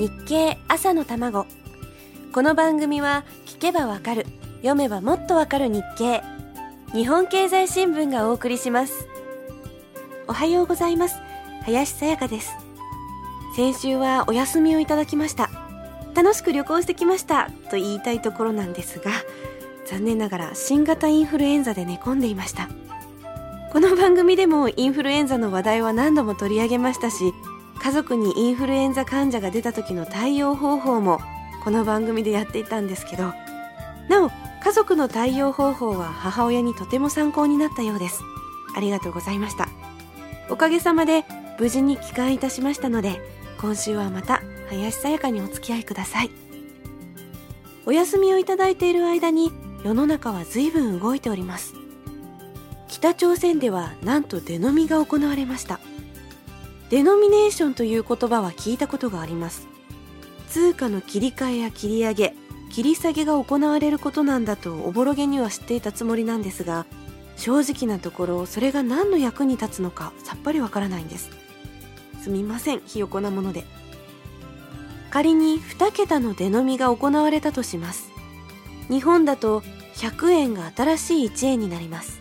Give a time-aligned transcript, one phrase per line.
[0.00, 1.46] 日経朝の卵。
[2.32, 4.24] この番組は聞けばわかる
[4.62, 6.22] 読めばもっとわかる日経。
[6.94, 9.06] 日本経済新聞がお送りします。
[10.26, 11.16] おはようございます。
[11.64, 12.50] 林さやかです。
[13.54, 15.50] 先週はお休みをいただきました。
[16.14, 17.50] 楽しく旅行してきました。
[17.68, 19.10] と言いたいところなんですが
[19.84, 22.70] 残念ながら新型インフルエンザで寝込んでいました。
[23.70, 27.34] この番組でもインフルエンザの話題は何度も取り上げましたし
[27.82, 31.18] 家族にインフルエンザ患者が出た時の対応方法も
[31.64, 33.32] この番組でやっていたんですけど。
[34.08, 34.30] なお
[34.62, 38.20] 家族の対応方法は母親にとても参考になったようです。
[38.76, 39.68] ありがとうございました。
[40.50, 41.24] おかげさまで
[41.58, 43.20] 無事に帰還いたしましたので
[43.60, 46.30] 今週はまた林さやかにお付き合いください。
[47.86, 49.50] お休みをいただいている間に
[49.82, 51.74] 世の中は随分動いております。
[52.88, 55.79] 北朝鮮ではなんと出飲みが行われました。
[56.90, 59.68] デノミネーションという言葉は聞いたことがあります。
[60.48, 62.34] 通貨の切り替えや切り上げ
[62.68, 66.86] 切り下げが行われることなんだとおぼろげには知っていたつもりなんですが
[67.36, 71.30] 正直なところそれが何の役に立つのかさっぱりわからないんです。
[72.20, 73.64] すみませんひよこなもので。
[75.10, 78.10] 仮に2桁の出飲みが行われたとします。
[78.88, 79.62] 日本だと
[79.94, 82.20] 100円が新しい1円になります。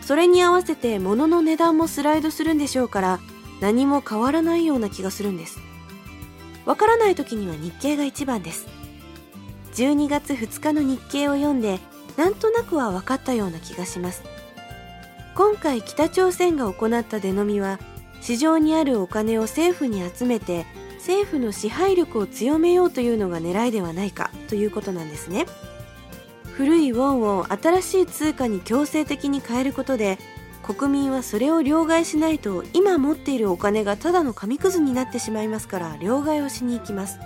[0.00, 3.20] それに合わせて物の値段もスライドするんでしょうから
[3.60, 5.60] 何も変わらないような気がするんです。
[6.64, 8.66] わからない時には日経が一番です。
[9.74, 11.78] 12月2日の日経を読んで
[12.16, 14.22] なんとなくは分かったような気がします。
[15.34, 17.78] 今回北朝鮮が行った出飲みは
[18.22, 25.46] 市場にあるお金を政府に集めて政府の支配力を強めようというのが狙いではないかということなんですね。
[26.56, 30.18] 古いウォンを新しい通貨に強制的に変えることで
[30.66, 37.20] 国民はそれを両替しないと今持っているお金がただの紙くずになってしまいますから両替をしに行きます。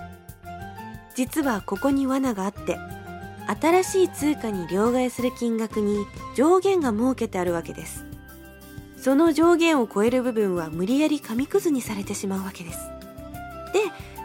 [1.15, 2.77] 実はここに罠があって
[3.59, 8.05] 新しい通貨に両替する金額に上限が設けてあるわけです。
[8.97, 12.79] その上限を超える部分は無理やり紙くずにされてしまうわけです。
[13.73, 13.79] で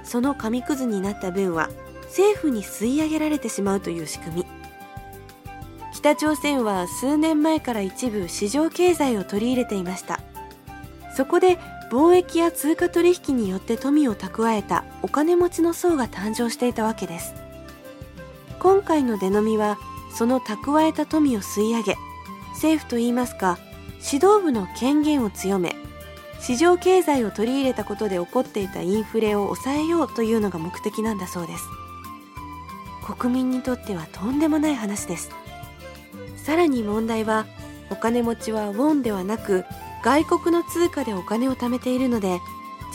[0.04, 1.70] その紙くずになった分は
[2.02, 4.55] 政府に吸い上げられてしまうという仕組み。
[6.06, 10.20] 北朝鮮は数年前から一部市場経済を取り入れていました。
[11.16, 11.58] そこで
[11.90, 17.34] 貿易や通貨取引によって富を蓄えたお金持ちの層が誕生していたわけです。
[18.60, 19.78] 今回の出飲みは
[20.16, 21.96] その蓄えた富を吸い上げ
[22.52, 23.58] 政府といいますか
[23.96, 25.74] 指導部の権限を強め
[26.38, 31.64] 市場経済を取り入れたことで起こっていたインフレを抑えようというのが目的なんだそうです。
[33.18, 35.30] 国民にとってはとんでもない話です。
[36.46, 37.44] さらに問題は
[37.90, 39.64] お金持ちはウォンではなく
[40.04, 42.38] 外国の通貨でお金を貯めているので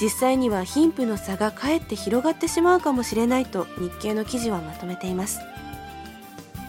[0.01, 5.41] 実際には貧富の差がかえって広がってしまうかもしれないと日経の記事はまとめています。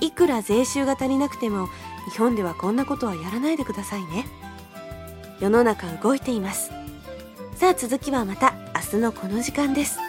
[0.00, 1.69] いくら税収が足りなくても
[2.10, 4.26] 日本ではこんなことはやらないでくださいね。
[5.38, 6.72] 世の中動いています。
[7.54, 10.00] さあ続きはまた明日のこの時間です。